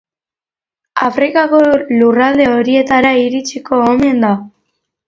[1.09, 1.59] Afrikako
[1.99, 4.35] lurralde horietara iritsiko omen da.